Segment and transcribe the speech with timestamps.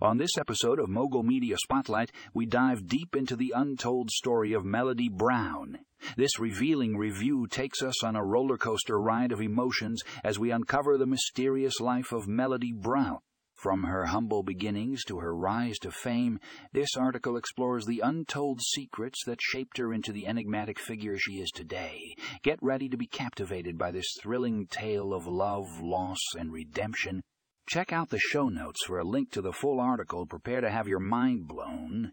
[0.00, 4.64] On this episode of Mogul Media Spotlight, we dive deep into the untold story of
[4.64, 5.80] Melody Browne.
[6.16, 10.96] This revealing review takes us on a roller coaster ride of emotions as we uncover
[10.96, 13.18] the mysterious life of Melody Browne.
[13.54, 16.38] From her humble beginnings to her rise to fame,
[16.72, 21.50] this article explores the untold secrets that shaped her into the enigmatic figure she is
[21.50, 22.14] today.
[22.44, 27.20] Get ready to be captivated by this thrilling tale of love, loss, and redemption.
[27.68, 30.24] Check out the show notes for a link to the full article.
[30.24, 32.12] Prepare to have your mind blown.